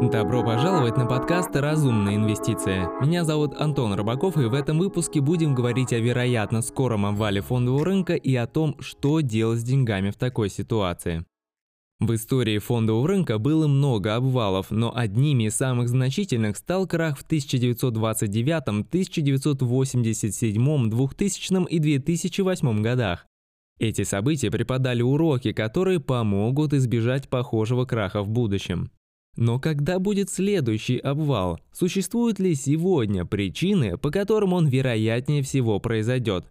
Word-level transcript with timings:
Добро 0.00 0.44
пожаловать 0.44 0.96
на 0.96 1.06
подкаст 1.06 1.56
«Разумная 1.56 2.14
инвестиция». 2.14 2.88
Меня 3.00 3.24
зовут 3.24 3.60
Антон 3.60 3.94
Рыбаков, 3.94 4.36
и 4.36 4.44
в 4.44 4.54
этом 4.54 4.78
выпуске 4.78 5.20
будем 5.20 5.56
говорить 5.56 5.92
о 5.92 5.98
вероятно 5.98 6.62
скором 6.62 7.04
обвале 7.04 7.40
фондового 7.40 7.84
рынка 7.84 8.14
и 8.14 8.32
о 8.36 8.46
том, 8.46 8.76
что 8.78 9.22
делать 9.22 9.58
с 9.58 9.64
деньгами 9.64 10.10
в 10.10 10.16
такой 10.16 10.50
ситуации. 10.50 11.24
В 11.98 12.14
истории 12.14 12.58
фондового 12.58 13.08
рынка 13.08 13.38
было 13.38 13.66
много 13.66 14.14
обвалов, 14.14 14.70
но 14.70 14.96
одними 14.96 15.48
из 15.48 15.56
самых 15.56 15.88
значительных 15.88 16.58
стал 16.58 16.86
крах 16.86 17.18
в 17.18 17.22
1929, 17.22 18.68
1987, 18.68 20.90
2000 20.90 21.66
и 21.68 21.78
2008 21.80 22.82
годах. 22.82 23.26
Эти 23.80 24.04
события 24.04 24.52
преподали 24.52 25.02
уроки, 25.02 25.50
которые 25.50 25.98
помогут 25.98 26.72
избежать 26.72 27.28
похожего 27.28 27.84
краха 27.84 28.22
в 28.22 28.28
будущем. 28.28 28.92
Но 29.38 29.60
когда 29.60 30.00
будет 30.00 30.30
следующий 30.30 30.98
обвал? 30.98 31.60
Существуют 31.70 32.40
ли 32.40 32.56
сегодня 32.56 33.24
причины, 33.24 33.96
по 33.96 34.10
которым 34.10 34.52
он 34.52 34.66
вероятнее 34.66 35.44
всего 35.44 35.78
произойдет? 35.78 36.50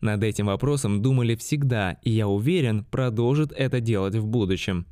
Над 0.00 0.24
этим 0.24 0.46
вопросом 0.46 1.00
думали 1.00 1.36
всегда, 1.36 1.92
и 2.02 2.10
я 2.10 2.26
уверен, 2.26 2.86
продолжат 2.86 3.52
это 3.52 3.80
делать 3.80 4.16
в 4.16 4.26
будущем. 4.26 4.86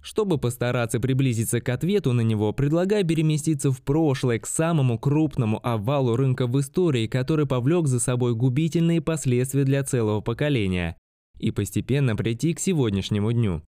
Чтобы 0.00 0.38
постараться 0.38 0.98
приблизиться 0.98 1.60
к 1.60 1.68
ответу 1.68 2.14
на 2.14 2.22
него, 2.22 2.54
предлагаю 2.54 3.06
переместиться 3.06 3.70
в 3.70 3.82
прошлое 3.82 4.38
к 4.38 4.46
самому 4.46 4.98
крупному 4.98 5.60
обвалу 5.62 6.16
рынка 6.16 6.46
в 6.46 6.58
истории, 6.58 7.06
который 7.06 7.44
повлек 7.44 7.86
за 7.86 8.00
собой 8.00 8.34
губительные 8.34 9.02
последствия 9.02 9.64
для 9.64 9.84
целого 9.84 10.22
поколения, 10.22 10.96
и 11.38 11.50
постепенно 11.50 12.16
прийти 12.16 12.54
к 12.54 12.60
сегодняшнему 12.60 13.30
дню. 13.30 13.62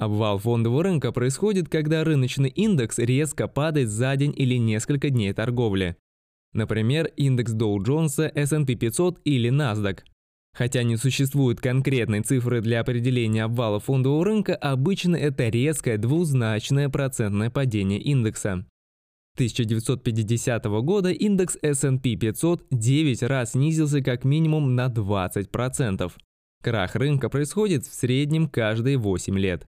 Обвал 0.00 0.38
фондового 0.38 0.82
рынка 0.82 1.12
происходит, 1.12 1.68
когда 1.68 2.04
рыночный 2.04 2.48
индекс 2.48 2.98
резко 2.98 3.46
падает 3.48 3.90
за 3.90 4.16
день 4.16 4.32
или 4.34 4.54
несколько 4.54 5.10
дней 5.10 5.34
торговли. 5.34 5.94
Например, 6.54 7.10
индекс 7.18 7.52
Dow 7.52 7.76
Jones, 7.76 8.32
S&P 8.34 8.76
500 8.76 9.20
или 9.24 9.50
NASDAQ. 9.50 9.98
Хотя 10.56 10.84
не 10.84 10.96
существует 10.96 11.60
конкретной 11.60 12.22
цифры 12.22 12.62
для 12.62 12.80
определения 12.80 13.44
обвала 13.44 13.78
фондового 13.78 14.24
рынка, 14.24 14.56
обычно 14.56 15.16
это 15.16 15.50
резкое 15.50 15.98
двузначное 15.98 16.88
процентное 16.88 17.50
падение 17.50 18.00
индекса. 18.00 18.64
1950 19.34 20.64
года 20.82 21.10
индекс 21.10 21.58
S&P 21.60 22.16
500 22.16 22.64
9 22.70 23.22
раз 23.24 23.52
снизился 23.52 24.00
как 24.00 24.24
минимум 24.24 24.74
на 24.74 24.86
20%. 24.86 26.10
Крах 26.62 26.96
рынка 26.96 27.28
происходит 27.28 27.84
в 27.84 27.94
среднем 27.94 28.48
каждые 28.48 28.96
8 28.96 29.38
лет. 29.38 29.66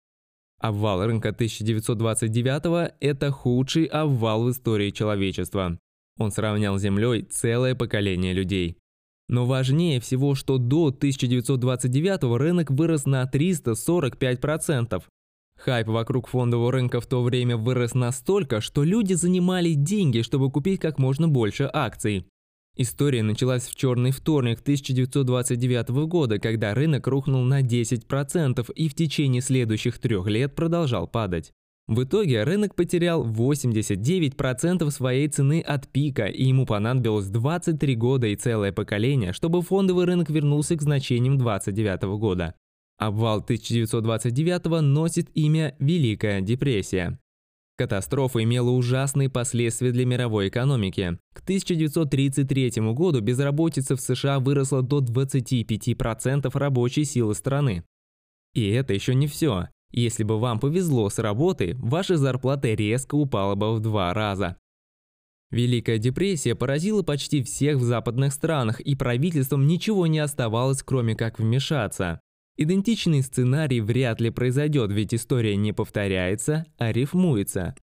Обвал 0.61 1.07
рынка 1.07 1.31
1929– 1.31 2.93
это 3.01 3.31
худший 3.31 3.87
обвал 3.87 4.45
в 4.45 4.51
истории 4.51 4.91
человечества. 4.91 5.79
Он 6.19 6.31
сравнял 6.31 6.79
с 6.79 6.83
Землей 6.83 7.23
целое 7.23 7.75
поколение 7.75 8.35
людей. 8.35 8.77
Но 9.29 9.47
важнее 9.47 10.01
всего, 10.01 10.35
что 10.35 10.59
до 10.59 10.89
1929 10.89 12.37
рынок 12.37 12.71
вырос 12.71 13.07
на 13.07 13.25
345%. 13.25 15.03
Хайп 15.57 15.87
вокруг 15.89 16.29
фондового 16.29 16.73
рынка 16.73 17.01
в 17.01 17.07
то 17.07 17.23
время 17.23 17.57
вырос 17.57 17.95
настолько, 17.95 18.61
что 18.61 18.85
люди 18.85 19.15
занимали 19.15 19.73
деньги, 19.73 20.21
чтобы 20.21 20.51
купить 20.51 20.81
как 20.81 20.99
можно 20.99 21.27
больше 21.27 21.71
акций. 21.73 22.27
История 22.83 23.23
началась 23.23 23.65
в 23.65 23.75
черный 23.75 24.11
вторник 24.11 24.61
1929 24.61 25.91
года, 26.07 26.39
когда 26.39 26.73
рынок 26.73 27.07
рухнул 27.09 27.45
на 27.45 27.61
10% 27.61 28.73
и 28.73 28.89
в 28.89 28.95
течение 28.95 29.43
следующих 29.43 29.99
трех 29.99 30.27
лет 30.29 30.55
продолжал 30.55 31.07
падать. 31.07 31.53
В 31.89 32.05
итоге 32.05 32.43
рынок 32.43 32.75
потерял 32.75 33.23
89% 33.23 34.91
своей 34.91 35.29
цены 35.29 35.61
от 35.61 35.89
пика, 35.89 36.25
и 36.25 36.45
ему 36.45 36.65
понадобилось 36.65 37.27
23 37.27 37.97
года 37.97 38.29
и 38.29 38.37
целое 38.37 38.73
поколение, 38.73 39.35
чтобы 39.35 39.61
фондовый 39.61 40.07
рынок 40.07 40.31
вернулся 40.31 40.75
к 40.75 40.81
значениям 40.81 41.37
29 41.37 42.19
года. 42.19 42.55
Обвал 42.97 43.41
1929 43.41 44.81
носит 44.81 45.29
имя 45.35 45.77
Великая 45.79 46.41
депрессия. 46.41 47.19
Катастрофа 47.81 48.43
имела 48.43 48.69
ужасные 48.69 49.31
последствия 49.31 49.91
для 49.91 50.05
мировой 50.05 50.49
экономики. 50.49 51.17
К 51.33 51.41
1933 51.41 52.73
году 52.93 53.23
безработица 53.23 53.97
в 53.97 54.03
США 54.03 54.39
выросла 54.39 54.83
до 54.83 54.99
25% 55.01 56.51
рабочей 56.59 57.05
силы 57.07 57.35
страны. 57.35 57.83
И 58.53 58.69
это 58.69 58.93
еще 58.93 59.15
не 59.15 59.27
все. 59.27 59.69
Если 59.93 60.25
бы 60.25 60.39
вам 60.39 60.61
повезло 60.61 61.09
с 61.09 61.19
работой, 61.19 61.73
ваша 61.77 62.19
зарплата 62.19 62.69
резко 62.69 63.15
упала 63.15 63.55
бы 63.55 63.75
в 63.75 63.81
два 63.81 64.13
раза. 64.13 64.59
Великая 65.51 65.97
депрессия 65.97 66.55
поразила 66.55 67.03
почти 67.03 67.43
всех 67.43 67.79
в 67.79 67.83
западных 67.83 68.35
странах, 68.35 68.81
и 68.81 68.95
правительствам 68.95 69.67
ничего 69.67 70.07
не 70.07 70.19
оставалось, 70.19 70.83
кроме 70.83 71.15
как 71.15 71.39
вмешаться. 71.39 72.21
Идентичный 72.57 73.23
сценарий 73.23 73.81
вряд 73.81 74.21
ли 74.21 74.31
произойдет, 74.31 74.91
ведь 74.93 75.15
история 75.15 75.57
не 75.57 75.73
повторяется, 75.73 76.67
а 76.79 76.93
рифмуется. 76.93 77.75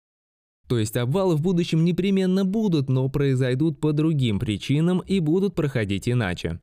То 0.67 0.77
есть 0.77 0.97
обвалы 0.97 1.35
в 1.35 1.41
будущем 1.41 1.85
непременно 1.85 2.45
будут, 2.45 2.89
но 2.89 3.07
произойдут 3.09 3.79
по 3.79 3.93
другим 3.93 4.39
причинам 4.39 4.99
и 4.99 5.19
будут 5.19 5.55
проходить 5.55 6.09
иначе. 6.09 6.59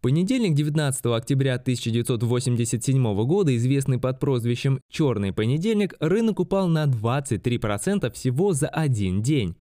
Понедельник 0.00 0.54
19 0.54 1.06
октября 1.06 1.54
1987 1.54 3.24
года, 3.24 3.56
известный 3.56 3.98
под 3.98 4.20
прозвищем 4.20 4.80
«Черный 4.90 5.32
понедельник», 5.32 5.94
рынок 5.98 6.40
упал 6.40 6.68
на 6.68 6.84
23% 6.84 8.12
всего 8.12 8.52
за 8.52 8.68
один 8.68 9.22
день. 9.22 9.56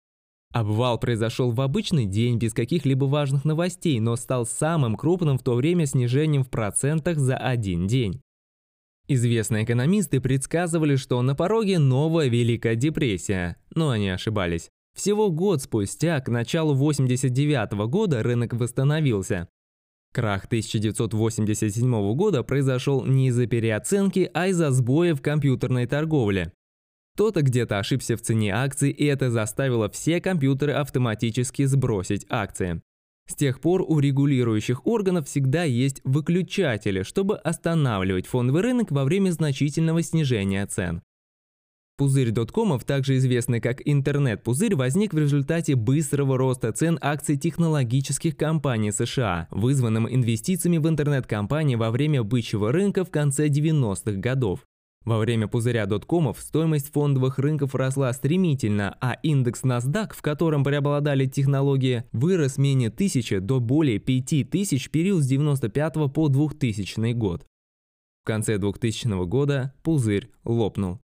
Обвал 0.53 0.99
произошел 0.99 1.53
в 1.53 1.61
обычный 1.61 2.06
день 2.06 2.37
без 2.37 2.53
каких-либо 2.53 3.05
важных 3.05 3.44
новостей, 3.44 4.00
но 4.00 4.16
стал 4.16 4.47
самым 4.47 4.97
крупным 4.97 5.38
в 5.38 5.44
то 5.44 5.55
время 5.55 5.87
снижением 5.87 6.43
в 6.43 6.50
процентах 6.50 7.19
за 7.19 7.37
один 7.37 7.87
день. 7.87 8.21
Известные 9.06 9.65
экономисты 9.65 10.21
предсказывали, 10.21 10.97
что 10.97 11.22
на 11.22 11.37
пороге 11.37 11.78
новая 11.78 12.28
Великая 12.28 12.75
депрессия, 12.75 13.56
но 13.75 13.91
они 13.91 14.09
ошибались. 14.09 14.71
Всего 14.97 15.31
год 15.31 15.62
спустя, 15.62 16.21
к 16.21 16.28
началу 16.28 16.75
89 16.75 17.72
года, 17.89 18.22
рынок 18.22 18.53
восстановился. 18.55 19.49
Крах 20.12 20.47
1987 20.47 22.15
года 22.15 22.43
произошел 22.43 23.05
не 23.05 23.28
из-за 23.28 23.47
переоценки, 23.47 24.28
а 24.34 24.49
из-за 24.49 24.72
сбоя 24.72 25.15
в 25.15 25.22
компьютерной 25.22 25.87
торговле. 25.87 26.53
Кто-то 27.20 27.42
где-то 27.42 27.78
ошибся 27.78 28.16
в 28.16 28.22
цене 28.22 28.54
акций, 28.54 28.88
и 28.88 29.04
это 29.04 29.31
заставило 29.31 29.91
все 29.91 30.22
компьютеры 30.22 30.72
автоматически 30.72 31.66
сбросить 31.66 32.25
акции. 32.31 32.81
С 33.28 33.34
тех 33.34 33.60
пор 33.60 33.84
у 33.86 33.98
регулирующих 33.98 34.86
органов 34.86 35.28
всегда 35.28 35.64
есть 35.64 36.00
выключатели, 36.04 37.03
чтобы 37.03 37.36
останавливать 37.36 38.26
фондовый 38.26 38.62
рынок 38.62 38.91
во 38.91 39.04
время 39.04 39.32
значительного 39.32 40.03
снижения 40.03 40.66
цен. 40.66 41.03
Пузырь 41.98 42.30
доткомов, 42.30 42.84
также 42.84 43.19
известный 43.19 43.60
как 43.60 43.86
интернет-пузырь, 43.86 44.75
возник 44.75 45.12
в 45.12 45.19
результате 45.19 45.75
быстрого 45.75 46.38
роста 46.38 46.72
цен 46.72 46.98
акций 47.03 47.36
технологических 47.36 48.34
компаний 48.34 48.92
США, 48.92 49.47
вызванным 49.50 50.09
инвестициями 50.09 50.78
в 50.78 50.88
интернет-компании 50.88 51.75
во 51.76 51.91
время 51.91 52.22
бычьего 52.22 52.72
рынка 52.72 53.04
в 53.04 53.10
конце 53.10 53.48
90-х 53.48 54.12
годов. 54.12 54.60
Во 55.05 55.19
время 55.19 55.49
пузыря 55.49 55.87
доткомов 55.87 56.38
стоимость 56.41 56.93
фондовых 56.93 57.38
рынков 57.38 57.75
росла 57.75 58.12
стремительно, 58.12 58.97
а 59.00 59.15
индекс 59.22 59.65
NASDAQ, 59.65 60.12
в 60.15 60.21
котором 60.21 60.62
преобладали 60.62 61.25
технологии, 61.25 62.05
вырос 62.12 62.59
менее 62.59 62.91
тысячи 62.91 63.39
до 63.39 63.60
более 63.60 63.99
5000 63.99 64.89
в 64.89 64.91
период 64.91 65.22
с 65.22 65.27
95 65.27 66.12
по 66.12 66.28
2000 66.28 67.12
год. 67.15 67.47
В 68.22 68.27
конце 68.27 68.59
2000 68.59 69.25
года 69.27 69.72
пузырь 69.83 70.31
лопнул. 70.44 71.00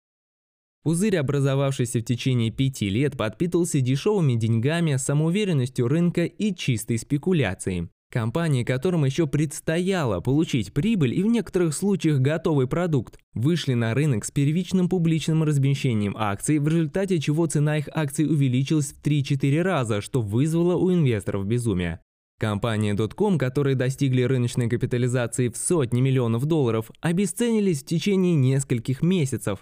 Пузырь, 0.84 1.16
образовавшийся 1.16 2.00
в 2.00 2.04
течение 2.04 2.52
пяти 2.52 2.90
лет, 2.90 3.16
подпитывался 3.16 3.80
дешевыми 3.80 4.34
деньгами, 4.34 4.98
самоуверенностью 4.98 5.88
рынка 5.88 6.26
и 6.26 6.54
чистой 6.54 6.98
спекуляцией. 6.98 7.90
Компании, 8.14 8.64
которым 8.64 9.06
еще 9.06 9.26
предстояло 9.26 10.20
получить 10.20 10.72
прибыль 10.72 11.16
и 11.16 11.24
в 11.24 11.26
некоторых 11.26 11.74
случаях 11.74 12.20
готовый 12.20 12.68
продукт, 12.68 13.18
вышли 13.34 13.74
на 13.74 13.96
рынок 13.96 14.24
с 14.24 14.30
первичным 14.30 14.88
публичным 14.88 15.42
размещением 15.42 16.16
акций, 16.16 16.60
в 16.60 16.68
результате 16.68 17.18
чего 17.18 17.48
цена 17.48 17.80
их 17.80 17.90
акций 17.92 18.28
увеличилась 18.28 18.94
в 18.94 19.02
3-4 19.02 19.64
раза, 19.64 20.00
что 20.00 20.22
вызвало 20.22 20.76
у 20.76 20.94
инвесторов 20.94 21.48
безумие. 21.48 22.02
Компании 22.40 22.94
Dotcom, 22.94 23.40
которые 23.40 23.76
достигли 23.76 24.22
рыночной 24.22 24.70
капитализации 24.70 25.50
в 25.50 25.58
сотни 25.58 26.00
миллионов 26.00 26.46
долларов, 26.46 26.92
обесценились 27.02 27.82
в 27.82 27.88
течение 27.88 28.36
нескольких 28.36 29.02
месяцев, 29.02 29.62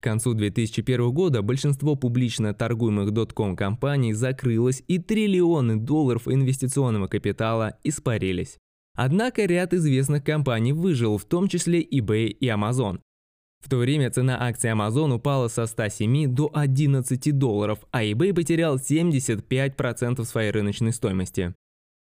к 0.00 0.04
концу 0.04 0.34
2001 0.34 1.10
года 1.10 1.42
большинство 1.42 1.96
публично 1.96 2.54
торгуемых 2.54 3.10
дотком 3.10 3.56
компаний 3.56 4.12
закрылось 4.12 4.82
и 4.86 4.98
триллионы 4.98 5.76
долларов 5.76 6.28
инвестиционного 6.28 7.08
капитала 7.08 7.78
испарились. 7.82 8.58
Однако 8.94 9.44
ряд 9.44 9.74
известных 9.74 10.22
компаний 10.22 10.72
выжил, 10.72 11.18
в 11.18 11.24
том 11.24 11.48
числе 11.48 11.82
eBay 11.82 12.26
и 12.26 12.46
Amazon. 12.46 13.00
В 13.60 13.68
то 13.68 13.78
время 13.78 14.10
цена 14.10 14.40
акций 14.40 14.70
Amazon 14.70 15.14
упала 15.14 15.48
со 15.48 15.66
107 15.66 16.32
до 16.32 16.50
11 16.54 17.36
долларов, 17.36 17.80
а 17.90 18.04
eBay 18.04 18.32
потерял 18.32 18.76
75% 18.76 20.24
своей 20.24 20.52
рыночной 20.52 20.92
стоимости. 20.92 21.54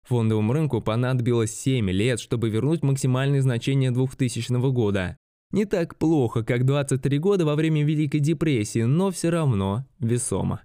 Фондовому 0.08 0.52
рынку 0.52 0.82
понадобилось 0.82 1.56
7 1.56 1.90
лет, 1.92 2.20
чтобы 2.20 2.50
вернуть 2.50 2.82
максимальные 2.82 3.42
значения 3.42 3.92
2000 3.92 4.72
года. 4.72 5.18
Не 5.54 5.66
так 5.66 6.00
плохо, 6.00 6.44
как 6.44 6.66
23 6.66 7.20
года 7.20 7.46
во 7.46 7.54
время 7.56 7.86
Великой 7.86 8.20
депрессии, 8.20 8.82
но 8.82 9.12
все 9.12 9.30
равно 9.30 9.86
весомо. 10.00 10.64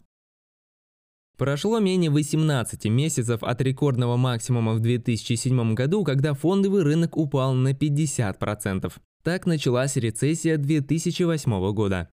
Прошло 1.36 1.78
менее 1.78 2.10
18 2.10 2.86
месяцев 2.86 3.42
от 3.42 3.60
рекордного 3.60 4.16
максимума 4.16 4.72
в 4.72 4.80
2007 4.80 5.74
году, 5.74 6.04
когда 6.04 6.32
фондовый 6.32 6.82
рынок 6.84 7.18
упал 7.18 7.52
на 7.52 7.74
50%. 7.74 8.90
Так 9.22 9.44
началась 9.44 9.96
рецессия 9.96 10.56
2008 10.56 11.72
года. 11.74 12.08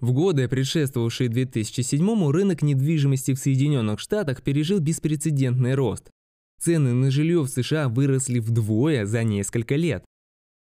В 0.00 0.12
годы, 0.12 0.48
предшествовавшие 0.48 1.28
2007 1.28 2.30
рынок 2.30 2.62
недвижимости 2.62 3.34
в 3.34 3.38
Соединенных 3.38 4.00
Штатах 4.00 4.42
пережил 4.42 4.80
беспрецедентный 4.80 5.74
рост. 5.74 6.10
Цены 6.58 6.94
на 6.94 7.10
жилье 7.10 7.42
в 7.42 7.48
США 7.48 7.90
выросли 7.90 8.38
вдвое 8.38 9.04
за 9.04 9.22
несколько 9.22 9.76
лет. 9.76 10.02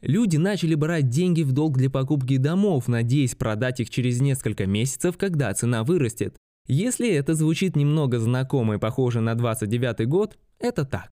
Люди 0.02 0.38
начали 0.38 0.74
брать 0.74 1.10
деньги 1.10 1.44
в 1.44 1.52
долг 1.52 1.78
для 1.78 1.90
покупки 1.90 2.38
домов, 2.38 2.88
надеясь 2.88 3.36
продать 3.36 3.80
их 3.80 3.90
через 3.90 4.20
несколько 4.20 4.66
месяцев, 4.66 5.18
когда 5.18 5.54
цена 5.54 5.84
вырастет. 5.84 6.36
Если 6.68 7.10
это 7.10 7.36
звучит 7.36 7.76
немного 7.76 8.20
знакомо 8.20 8.76
и 8.76 8.80
похоже 8.80 9.22
на 9.22 9.36
29 9.36 10.08
год, 10.08 10.38
это 10.60 10.86
так. 10.86 11.12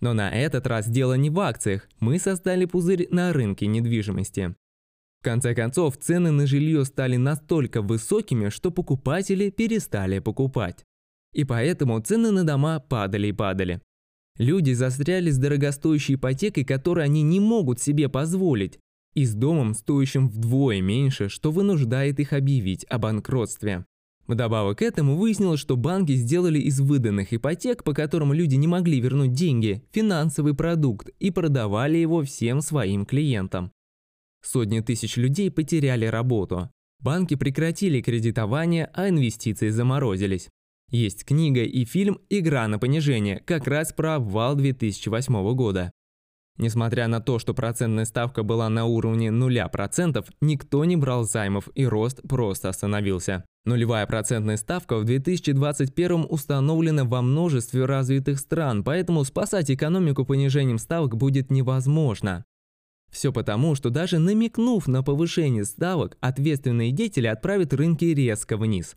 Но 0.00 0.12
на 0.14 0.30
этот 0.30 0.66
раз 0.66 0.88
дело 0.88 1.14
не 1.14 1.30
в 1.30 1.38
акциях, 1.40 1.88
мы 2.00 2.18
создали 2.18 2.64
пузырь 2.64 3.08
на 3.10 3.32
рынке 3.32 3.66
недвижимости. 3.66 4.54
В 5.20 5.24
конце 5.24 5.54
концов, 5.54 5.96
цены 5.96 6.30
на 6.30 6.46
жилье 6.46 6.84
стали 6.84 7.16
настолько 7.16 7.80
высокими, 7.80 8.48
что 8.50 8.70
покупатели 8.70 9.50
перестали 9.50 10.18
покупать. 10.18 10.84
И 11.32 11.44
поэтому 11.44 12.00
цены 12.00 12.30
на 12.30 12.44
дома 12.44 12.80
падали 12.80 13.28
и 13.28 13.32
падали. 13.32 13.80
Люди 14.38 14.72
застряли 14.72 15.30
с 15.30 15.38
дорогостоящей 15.38 16.16
ипотекой, 16.16 16.64
которую 16.64 17.04
они 17.04 17.22
не 17.22 17.38
могут 17.38 17.80
себе 17.80 18.08
позволить, 18.08 18.80
и 19.14 19.24
с 19.24 19.34
домом, 19.34 19.74
стоящим 19.74 20.28
вдвое 20.28 20.80
меньше, 20.80 21.28
что 21.28 21.52
вынуждает 21.52 22.18
их 22.18 22.32
объявить 22.32 22.84
о 22.88 22.98
банкротстве. 22.98 23.84
Вдобавок 24.26 24.78
к 24.78 24.82
этому 24.82 25.16
выяснилось, 25.16 25.60
что 25.60 25.76
банки 25.76 26.12
сделали 26.12 26.58
из 26.58 26.80
выданных 26.80 27.32
ипотек, 27.32 27.84
по 27.84 27.92
которым 27.92 28.32
люди 28.32 28.56
не 28.56 28.66
могли 28.66 28.98
вернуть 29.00 29.32
деньги, 29.32 29.84
финансовый 29.92 30.54
продукт 30.54 31.10
и 31.20 31.30
продавали 31.30 31.98
его 31.98 32.22
всем 32.22 32.60
своим 32.60 33.04
клиентам. 33.04 33.70
Сотни 34.42 34.80
тысяч 34.80 35.16
людей 35.16 35.50
потеряли 35.50 36.06
работу. 36.06 36.70
Банки 37.00 37.34
прекратили 37.34 38.00
кредитование, 38.00 38.90
а 38.94 39.10
инвестиции 39.10 39.68
заморозились. 39.68 40.48
Есть 40.94 41.24
книга 41.24 41.64
и 41.64 41.84
фильм 41.84 42.20
«Игра 42.30 42.68
на 42.68 42.78
понижение» 42.78 43.42
как 43.44 43.66
раз 43.66 43.92
про 43.92 44.14
обвал 44.14 44.54
2008 44.54 45.52
года. 45.52 45.90
Несмотря 46.56 47.08
на 47.08 47.18
то, 47.18 47.40
что 47.40 47.52
процентная 47.52 48.04
ставка 48.04 48.44
была 48.44 48.68
на 48.68 48.84
уровне 48.84 49.30
0%, 49.30 50.24
никто 50.40 50.84
не 50.84 50.96
брал 50.96 51.24
займов 51.24 51.68
и 51.74 51.84
рост 51.84 52.22
просто 52.22 52.68
остановился. 52.68 53.44
Нулевая 53.64 54.06
процентная 54.06 54.56
ставка 54.56 54.98
в 54.98 55.04
2021 55.04 56.26
установлена 56.28 57.04
во 57.04 57.22
множестве 57.22 57.86
развитых 57.86 58.38
стран, 58.38 58.84
поэтому 58.84 59.24
спасать 59.24 59.72
экономику 59.72 60.24
понижением 60.24 60.78
ставок 60.78 61.16
будет 61.16 61.50
невозможно. 61.50 62.44
Все 63.10 63.32
потому, 63.32 63.74
что 63.74 63.90
даже 63.90 64.20
намекнув 64.20 64.86
на 64.86 65.02
повышение 65.02 65.64
ставок, 65.64 66.16
ответственные 66.20 66.92
деятели 66.92 67.26
отправят 67.26 67.74
рынки 67.74 68.04
резко 68.04 68.56
вниз. 68.56 68.94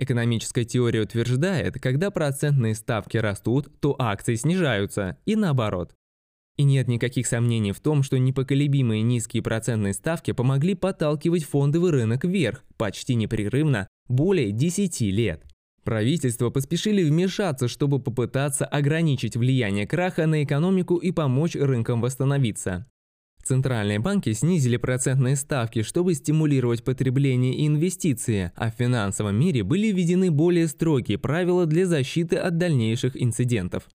Экономическая 0.00 0.64
теория 0.64 1.02
утверждает, 1.02 1.74
когда 1.74 2.10
процентные 2.10 2.74
ставки 2.74 3.18
растут, 3.18 3.68
то 3.80 3.94
акции 3.98 4.34
снижаются, 4.34 5.18
и 5.26 5.36
наоборот. 5.36 5.94
И 6.56 6.62
нет 6.62 6.88
никаких 6.88 7.26
сомнений 7.26 7.72
в 7.72 7.80
том, 7.80 8.02
что 8.02 8.18
непоколебимые 8.18 9.02
низкие 9.02 9.42
процентные 9.42 9.92
ставки 9.92 10.32
помогли 10.32 10.74
подталкивать 10.74 11.44
фондовый 11.44 11.90
рынок 11.90 12.24
вверх 12.24 12.64
почти 12.78 13.14
непрерывно 13.14 13.88
более 14.08 14.52
10 14.52 15.02
лет. 15.02 15.44
Правительства 15.84 16.48
поспешили 16.48 17.04
вмешаться, 17.04 17.68
чтобы 17.68 18.00
попытаться 18.00 18.64
ограничить 18.64 19.36
влияние 19.36 19.86
краха 19.86 20.26
на 20.26 20.42
экономику 20.42 20.96
и 20.96 21.12
помочь 21.12 21.56
рынкам 21.56 22.00
восстановиться. 22.00 22.89
Центральные 23.50 23.98
банки 23.98 24.32
снизили 24.32 24.76
процентные 24.76 25.34
ставки, 25.34 25.82
чтобы 25.82 26.14
стимулировать 26.14 26.84
потребление 26.84 27.52
и 27.52 27.66
инвестиции, 27.66 28.52
а 28.54 28.70
в 28.70 28.76
финансовом 28.76 29.34
мире 29.34 29.64
были 29.64 29.88
введены 29.88 30.30
более 30.30 30.68
строгие 30.68 31.18
правила 31.18 31.66
для 31.66 31.84
защиты 31.84 32.36
от 32.36 32.58
дальнейших 32.58 33.20
инцидентов. 33.20 33.88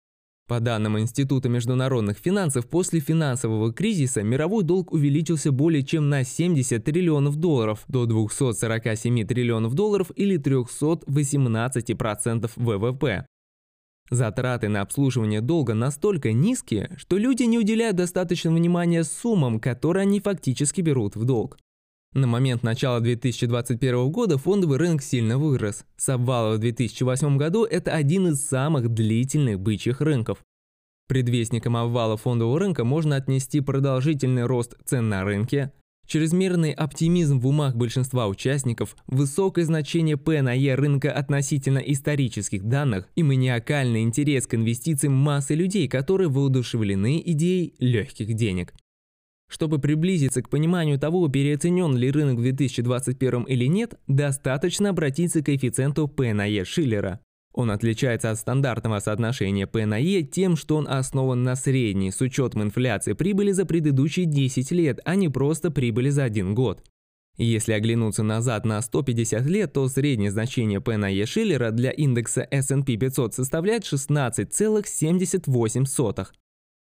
По 0.49 0.58
данным 0.58 0.99
Института 0.99 1.50
международных 1.50 2.16
финансов, 2.16 2.66
после 2.66 3.00
финансового 3.00 3.75
кризиса 3.75 4.22
мировой 4.22 4.64
долг 4.64 4.90
увеличился 4.90 5.52
более 5.52 5.82
чем 5.82 6.08
на 6.08 6.25
70 6.25 6.82
триллионов 6.82 7.37
долларов 7.37 7.84
до 7.88 8.06
247 8.06 9.26
триллионов 9.26 9.75
долларов 9.75 10.10
или 10.16 10.40
318% 10.40 12.50
ВВП. 12.56 13.26
Затраты 14.12 14.69
на 14.69 14.82
обслуживание 14.82 15.41
долга 15.41 15.73
настолько 15.73 16.35
низкие, 16.35 16.94
что 16.99 17.17
люди 17.17 17.44
не 17.44 17.59
уделяют 17.59 17.97
достаточно 17.97 18.53
внимания 18.53 19.05
суммам, 19.05 19.59
которые 19.59 20.03
они 20.03 20.20
фактически 20.20 20.82
берут 20.82 21.17
в 21.17 21.25
долг. 21.25 21.56
На 22.12 22.26
момент 22.26 22.62
начала 22.62 23.00
2021 23.00 24.11
года 24.11 24.37
фондовый 24.37 24.76
рынок 24.76 25.03
сильно 25.03 25.38
вырос. 25.38 25.87
С 25.97 26.11
обвала 26.11 26.56
в 26.56 26.59
2008 26.59 27.38
году 27.38 27.64
это 27.64 27.93
один 27.93 28.26
из 28.26 28.47
самых 28.47 28.91
длительных 28.91 29.59
бычьих 29.59 30.03
рынков. 30.03 30.44
Предвестником 31.08 31.75
обвала 31.79 32.19
фондового 32.19 32.58
рынка 32.58 32.85
можно 32.85 33.17
отнести 33.17 33.61
продолжительный 33.61 34.44
рост 34.44 34.76
цен 34.85 35.08
на 35.08 35.25
рынке, 35.25 35.73
чрезмерный 36.06 36.72
оптимизм 36.72 37.38
в 37.38 37.46
умах 37.46 37.75
большинства 37.76 38.26
участников, 38.26 38.96
высокое 39.06 39.64
значение 39.64 40.16
P 40.16 40.43
на 40.43 40.54
E 40.54 40.75
рынка 40.75 41.12
относительно 41.12 41.78
исторических 41.78 42.64
данных 42.64 43.08
и 43.16 43.22
маниакальный 43.22 44.02
интерес 44.02 44.46
к 44.46 44.54
инвестициям 44.54 45.14
массы 45.14 45.54
людей, 45.54 45.88
которые 45.88 46.28
воодушевлены 46.28 47.22
идеей 47.25 47.75
легких 47.78 48.34
денег. 48.34 48.75
Чтобы 49.49 49.78
приблизиться 49.78 50.40
к 50.40 50.49
пониманию 50.49 50.99
того, 50.99 51.28
переоценен 51.28 51.94
ли 51.94 52.10
рынок 52.10 52.38
в 52.38 52.43
2021 52.43 53.43
или 53.43 53.66
нет, 53.66 54.00
достаточно 54.06 54.88
обратиться 54.88 55.43
к 55.43 55.46
коэффициенту 55.46 56.08
P 56.08 56.32
на 56.32 56.46
E 56.46 56.65
Шиллера. 56.65 57.20
Он 57.53 57.71
отличается 57.71 58.31
от 58.31 58.39
стандартного 58.39 59.01
соотношения 59.01 59.67
P 59.67 59.85
на 59.85 59.99
E 59.99 60.23
тем, 60.23 60.56
что 60.56 60.77
он 60.77 60.89
основан 60.89 61.43
на 61.43 61.55
средней 61.55 62.11
с 62.11 62.23
учетом 62.23 62.63
инфляции 62.63 63.13
прибыли 63.13 63.53
за 63.53 63.67
предыдущие 63.67 64.25
10 64.27 64.71
лет, 64.73 65.01
а 65.05 65.17
не 65.17 65.29
просто 65.29 65.71
прибыли 65.71 66.09
за 66.09 66.25
один 66.25 66.55
год. 66.55 66.82
Если 67.39 67.73
оглянуться 67.73 68.23
назад 68.23 68.67
на 68.67 68.81
150 68.81 69.44
лет, 69.47 69.73
то 69.73 69.89
среднее 69.89 70.31
значение 70.31 70.81
P 70.81 70.97
на 70.97 71.09
E 71.09 71.27
Шиллера 71.27 71.71
для 71.71 71.91
индекса 71.91 72.47
S&P 72.51 72.97
500 72.97 73.35
составляет 73.35 73.85
16,78. 73.85 76.27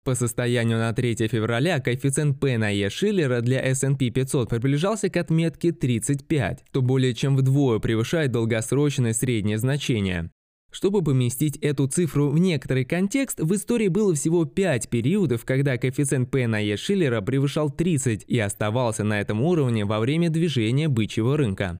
По 0.02 0.14
состоянию 0.14 0.78
на 0.78 0.90
3 0.92 1.28
февраля 1.28 1.78
коэффициент 1.78 2.40
P 2.40 2.56
на 2.58 2.72
E 2.72 2.88
Шиллера 2.90 3.42
для 3.42 3.60
S&P 3.60 4.10
500 4.10 4.48
приближался 4.48 5.10
к 5.10 5.16
отметке 5.16 5.72
35, 5.72 6.64
что 6.68 6.82
более 6.82 7.14
чем 7.14 7.36
вдвое 7.36 7.80
превышает 7.80 8.32
долгосрочное 8.32 9.12
среднее 9.12 9.58
значение. 9.58 10.30
Чтобы 10.70 11.02
поместить 11.02 11.56
эту 11.56 11.88
цифру 11.88 12.30
в 12.30 12.38
некоторый 12.38 12.84
контекст, 12.84 13.40
в 13.40 13.54
истории 13.54 13.88
было 13.88 14.14
всего 14.14 14.44
5 14.44 14.88
периодов, 14.88 15.44
когда 15.44 15.76
коэффициент 15.76 16.30
P 16.30 16.46
на 16.46 16.60
E 16.60 16.76
Шиллера 16.76 17.20
превышал 17.20 17.70
30 17.70 18.24
и 18.26 18.38
оставался 18.38 19.02
на 19.02 19.20
этом 19.20 19.42
уровне 19.42 19.84
во 19.84 19.98
время 19.98 20.30
движения 20.30 20.88
бычьего 20.88 21.36
рынка. 21.36 21.78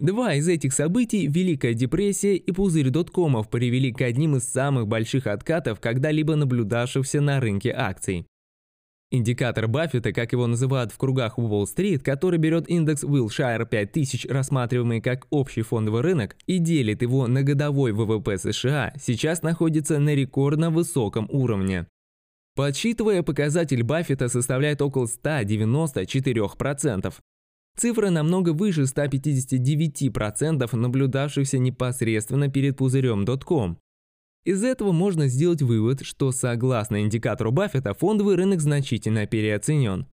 Два 0.00 0.34
из 0.34 0.48
этих 0.48 0.72
событий, 0.72 1.26
Великая 1.26 1.74
депрессия 1.74 2.36
и 2.36 2.52
пузырь 2.52 2.88
доткомов, 2.88 3.50
привели 3.50 3.92
к 3.92 4.00
одним 4.00 4.36
из 4.36 4.44
самых 4.44 4.88
больших 4.88 5.26
откатов, 5.26 5.80
когда-либо 5.80 6.34
наблюдавшихся 6.34 7.20
на 7.20 7.40
рынке 7.40 7.72
акций. 7.76 8.24
Индикатор 9.14 9.68
Баффета, 9.68 10.10
как 10.10 10.32
его 10.32 10.46
называют 10.46 10.90
в 10.90 10.96
кругах 10.96 11.38
Уолл-стрит, 11.38 12.02
который 12.02 12.38
берет 12.38 12.66
индекс 12.70 13.04
Wilshire 13.04 13.68
5000, 13.68 14.24
рассматриваемый 14.24 15.02
как 15.02 15.26
общий 15.28 15.60
фондовый 15.60 16.00
рынок, 16.00 16.34
и 16.46 16.56
делит 16.56 17.02
его 17.02 17.26
на 17.26 17.42
годовой 17.42 17.92
ВВП 17.92 18.38
США, 18.38 18.94
сейчас 18.98 19.42
находится 19.42 19.98
на 19.98 20.14
рекордно 20.14 20.70
высоком 20.70 21.28
уровне. 21.30 21.86
Подсчитывая 22.54 23.22
показатель 23.22 23.82
Баффета 23.82 24.30
составляет 24.30 24.80
около 24.80 25.04
194%. 25.04 27.12
Цифра 27.76 28.08
намного 28.08 28.54
выше 28.54 28.84
159%, 28.84 30.74
наблюдавшихся 30.74 31.58
непосредственно 31.58 32.48
перед 32.48 32.78
пузырем 32.78 33.26
.com. 33.26 33.76
Из 34.44 34.64
этого 34.64 34.90
можно 34.90 35.28
сделать 35.28 35.62
вывод, 35.62 36.00
что 36.02 36.32
согласно 36.32 37.02
индикатору 37.02 37.52
Баффета 37.52 37.94
фондовый 37.94 38.34
рынок 38.34 38.60
значительно 38.60 39.26
переоценен. 39.26 40.06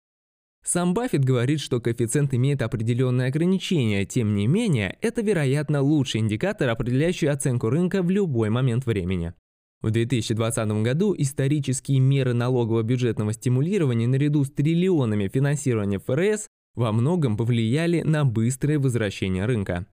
Сам 0.62 0.92
Баффет 0.92 1.24
говорит, 1.24 1.60
что 1.60 1.80
коэффициент 1.80 2.34
имеет 2.34 2.60
определенные 2.60 3.28
ограничения, 3.28 4.04
тем 4.04 4.34
не 4.34 4.46
менее, 4.46 4.98
это, 5.00 5.22
вероятно, 5.22 5.80
лучший 5.80 6.20
индикатор, 6.20 6.68
определяющий 6.68 7.28
оценку 7.28 7.70
рынка 7.70 8.02
в 8.02 8.10
любой 8.10 8.50
момент 8.50 8.84
времени. 8.84 9.32
В 9.80 9.90
2020 9.90 10.68
году 10.82 11.14
исторические 11.16 12.00
меры 12.00 12.34
налогового 12.34 12.82
бюджетного 12.82 13.32
стимулирования 13.32 14.08
наряду 14.08 14.44
с 14.44 14.50
триллионами 14.50 15.28
финансирования 15.28 16.00
ФРС 16.00 16.48
во 16.74 16.92
многом 16.92 17.36
повлияли 17.36 18.02
на 18.02 18.24
быстрое 18.24 18.78
возвращение 18.78 19.46
рынка. 19.46 19.86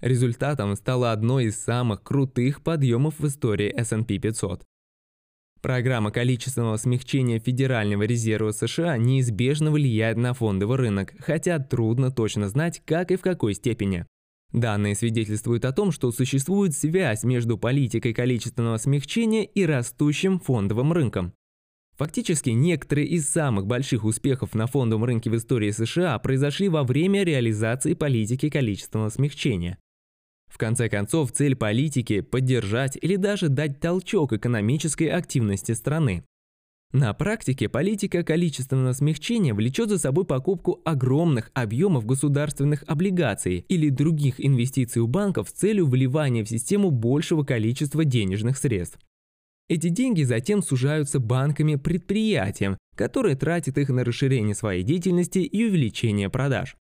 Результатом 0.00 0.76
стало 0.76 1.10
одно 1.10 1.40
из 1.40 1.58
самых 1.58 2.04
крутых 2.04 2.62
подъемов 2.62 3.18
в 3.18 3.26
истории 3.26 3.68
S&P 3.68 4.18
500. 4.18 4.62
Программа 5.60 6.12
количественного 6.12 6.76
смягчения 6.76 7.40
Федерального 7.40 8.04
резерва 8.04 8.52
США 8.52 8.96
неизбежно 8.96 9.72
влияет 9.72 10.16
на 10.16 10.34
фондовый 10.34 10.76
рынок, 10.76 11.14
хотя 11.18 11.58
трудно 11.58 12.12
точно 12.12 12.48
знать, 12.48 12.80
как 12.84 13.10
и 13.10 13.16
в 13.16 13.22
какой 13.22 13.54
степени. 13.54 14.06
Данные 14.52 14.94
свидетельствуют 14.94 15.64
о 15.64 15.72
том, 15.72 15.90
что 15.90 16.12
существует 16.12 16.74
связь 16.74 17.24
между 17.24 17.58
политикой 17.58 18.14
количественного 18.14 18.76
смягчения 18.76 19.42
и 19.42 19.66
растущим 19.66 20.38
фондовым 20.38 20.92
рынком. 20.92 21.32
Фактически, 21.96 22.50
некоторые 22.50 23.08
из 23.08 23.28
самых 23.28 23.66
больших 23.66 24.04
успехов 24.04 24.54
на 24.54 24.68
фондовом 24.68 25.04
рынке 25.04 25.28
в 25.28 25.36
истории 25.36 25.72
США 25.72 26.16
произошли 26.20 26.68
во 26.68 26.84
время 26.84 27.24
реализации 27.24 27.94
политики 27.94 28.48
количественного 28.48 29.08
смягчения. 29.08 29.78
В 30.48 30.58
конце 30.58 30.88
концов, 30.88 31.32
цель 31.32 31.56
политики– 31.56 32.20
поддержать 32.22 32.98
или 33.00 33.16
даже 33.16 33.48
дать 33.48 33.80
толчок 33.80 34.32
экономической 34.32 35.08
активности 35.08 35.72
страны. 35.72 36.24
На 36.92 37.12
практике 37.12 37.68
политика 37.68 38.22
количественного 38.22 38.94
смягчения 38.94 39.52
влечет 39.52 39.90
за 39.90 39.98
собой 39.98 40.24
покупку 40.24 40.80
огромных 40.86 41.50
объемов 41.52 42.06
государственных 42.06 42.82
облигаций 42.86 43.66
или 43.68 43.90
других 43.90 44.36
инвестиций 44.38 45.02
у 45.02 45.06
банков 45.06 45.50
с 45.50 45.52
целью 45.52 45.86
вливания 45.86 46.42
в 46.42 46.48
систему 46.48 46.90
большего 46.90 47.44
количества 47.44 48.06
денежных 48.06 48.56
средств. 48.56 48.98
Эти 49.68 49.90
деньги 49.90 50.22
затем 50.22 50.62
сужаются 50.62 51.20
банками-предприятиям, 51.20 52.78
которые 52.96 53.36
тратят 53.36 53.76
их 53.76 53.90
на 53.90 54.02
расширение 54.02 54.54
своей 54.54 54.82
деятельности 54.82 55.40
и 55.40 55.64
увеличение 55.66 56.30
продаж. 56.30 56.74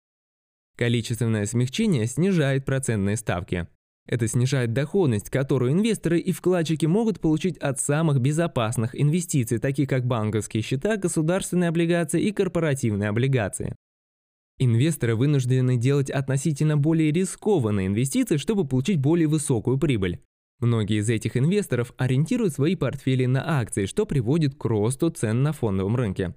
Количественное 0.76 1.47
смягчение 1.47 2.06
снижает 2.06 2.64
процентные 2.64 3.16
ставки. 3.16 3.66
Это 4.06 4.28
снижает 4.28 4.73
доходность, 4.73 5.30
которую 5.30 5.73
инвесторы 5.73 6.21
и 6.21 6.33
вкладчики 6.33 6.87
могут 6.87 7.18
получить 7.18 7.59
от 7.59 7.80
самых 7.80 8.21
безопасных 8.21 8.99
инвестиций, 8.99 9.59
таких 9.59 9.88
как 9.88 10.06
банковские 10.06 10.62
счета, 10.62 10.97
государственные 10.97 11.68
облигации 11.68 12.23
и 12.23 12.30
корпоративные 12.30 13.09
облигации. 13.09 13.75
Инвесторы 14.59 15.16
вынуждены 15.16 15.76
делать 15.76 16.11
относительно 16.11 16.76
более 16.76 17.11
рискованные 17.11 17.88
инвестиции, 17.88 18.37
чтобы 18.37 18.66
получить 18.66 18.99
более 18.99 19.26
высокую 19.26 19.78
прибыль. 19.78 20.21
Многие 20.61 21.00
из 21.00 21.11
этих 21.11 21.37
инвесторов 21.37 21.92
ориентируют 21.99 22.54
свои 22.54 22.76
портфели 22.76 23.26
на 23.26 23.59
акции, 23.61 23.87
что 23.87 24.06
приводит 24.06 24.54
к 24.54 24.64
росту 24.64 25.11
цен 25.11 25.42
на 25.42 25.52
фондовом 25.52 25.97
рынке. 25.97 26.35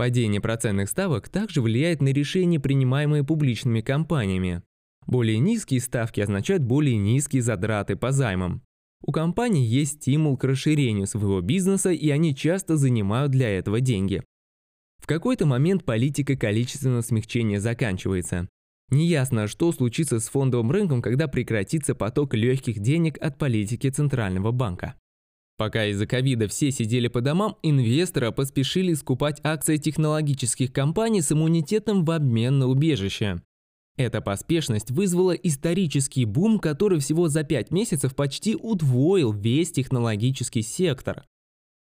Падение 0.00 0.40
процентных 0.40 0.88
ставок 0.88 1.28
также 1.28 1.60
влияет 1.60 2.00
на 2.00 2.08
решения, 2.08 2.58
принимаемые 2.58 3.22
публичными 3.22 3.82
компаниями. 3.82 4.62
Более 5.06 5.38
низкие 5.38 5.78
ставки 5.78 6.22
означают 6.22 6.62
более 6.62 6.96
низкие 6.96 7.42
затраты 7.42 7.96
по 7.96 8.10
займам. 8.10 8.62
У 9.02 9.12
компаний 9.12 9.62
есть 9.62 9.96
стимул 10.00 10.38
к 10.38 10.44
расширению 10.44 11.06
своего 11.06 11.42
бизнеса, 11.42 11.90
и 11.90 12.08
они 12.08 12.34
часто 12.34 12.78
занимают 12.78 13.30
для 13.30 13.50
этого 13.50 13.82
деньги. 13.82 14.22
В 15.02 15.06
какой-то 15.06 15.44
момент 15.44 15.84
политика 15.84 16.34
количественного 16.34 17.02
смягчения 17.02 17.60
заканчивается. 17.60 18.48
Неясно, 18.88 19.48
что 19.48 19.70
случится 19.70 20.18
с 20.18 20.30
фондовым 20.30 20.70
рынком, 20.70 21.02
когда 21.02 21.28
прекратится 21.28 21.94
поток 21.94 22.32
легких 22.32 22.78
денег 22.78 23.18
от 23.20 23.36
политики 23.36 23.90
Центрального 23.90 24.50
банка. 24.50 24.94
Пока 25.60 25.84
из-за 25.84 26.06
ковида 26.06 26.48
все 26.48 26.70
сидели 26.70 27.08
по 27.08 27.20
домам, 27.20 27.58
инвесторы 27.62 28.32
поспешили 28.32 28.94
скупать 28.94 29.40
акции 29.44 29.76
технологических 29.76 30.72
компаний 30.72 31.20
с 31.20 31.32
иммунитетом 31.32 32.06
в 32.06 32.10
обмен 32.12 32.60
на 32.60 32.66
убежище. 32.66 33.42
Эта 33.98 34.22
поспешность 34.22 34.90
вызвала 34.90 35.32
исторический 35.32 36.24
бум, 36.24 36.60
который 36.60 36.98
всего 36.98 37.28
за 37.28 37.44
5 37.44 37.72
месяцев 37.72 38.14
почти 38.14 38.56
удвоил 38.56 39.34
весь 39.34 39.70
технологический 39.70 40.62
сектор. 40.62 41.26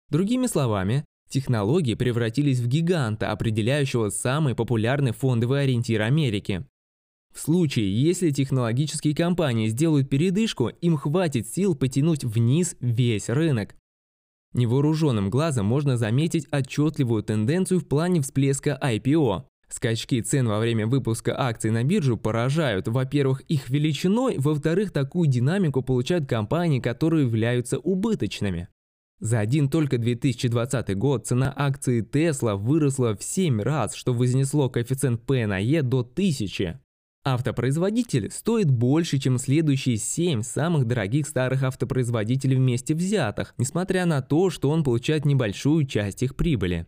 Другими 0.09 0.47
словами, 0.47 1.05
технологии 1.29 1.93
превратились 1.93 2.61
в 2.61 2.69
гиганта, 2.69 3.31
определяющего 3.31 4.09
самый 4.09 4.55
популярный 4.55 5.13
фондовый 5.13 5.65
ориентир 5.65 6.01
Америки. 6.01 6.65
В 7.37 7.39
случае, 7.39 7.95
если 7.95 8.31
технологические 8.31 9.15
компании 9.15 9.69
сделают 9.69 10.09
передышку, 10.09 10.69
им 10.69 10.97
хватит 10.97 11.47
сил 11.47 11.75
потянуть 11.75 12.25
вниз 12.25 12.77
весь 12.81 13.29
рынок. 13.29 13.77
Невооруженным 14.55 15.29
глазом 15.29 15.67
можно 15.67 15.99
заметить 15.99 16.47
отчетливую 16.51 17.23
тенденцию 17.23 17.81
в 17.81 17.87
плане 17.87 18.23
всплеска 18.23 18.79
IPO. 18.83 19.45
Скачки 19.69 20.23
цен 20.23 20.49
во 20.49 20.59
время 20.59 20.87
выпуска 20.87 21.39
акций 21.39 21.71
на 21.71 21.85
биржу 21.85 22.17
поражают, 22.17 22.89
во-первых, 22.89 23.43
их 23.43 23.69
величиной, 23.69 24.37
во-вторых, 24.39 24.91
такую 24.91 25.29
динамику 25.29 25.83
получают 25.83 26.27
компании, 26.27 26.81
которые 26.81 27.27
являются 27.27 27.79
убыточными. 27.79 28.69
За 29.21 29.41
один 29.41 29.69
только 29.69 29.99
2020 29.99 30.97
год 30.97 31.27
цена 31.27 31.53
акции 31.55 32.03
Tesla 32.03 32.57
выросла 32.57 33.15
в 33.15 33.23
7 33.23 33.61
раз, 33.61 33.95
что 33.95 34.15
вознесло 34.15 34.71
коэффициент 34.71 35.21
P 35.27 35.47
на 35.47 35.59
E 35.61 35.83
до 35.83 35.99
1000. 35.99 36.81
Автопроизводитель 37.29 38.31
стоит 38.31 38.71
больше, 38.71 39.19
чем 39.19 39.39
следующие 39.39 39.97
7 39.97 40.43
самых 40.43 40.87
дорогих 40.87 41.27
старых 41.27 41.65
автопроизводителей 41.65 42.55
вместе 42.57 42.95
взятых, 42.95 43.53
несмотря 43.59 44.07
на 44.07 44.23
то, 44.23 44.49
что 44.49 44.71
он 44.71 44.85
получает 44.85 45.25
небольшую 45.25 45.87
часть 45.87 46.23
их 46.23 46.37
прибыли. 46.37 46.87